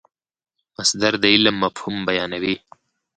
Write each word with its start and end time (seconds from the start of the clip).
مصدر 0.77 1.13
د 1.21 1.25
عمل 1.33 1.45
مفهوم 1.63 1.97
بیانوي. 2.07 2.55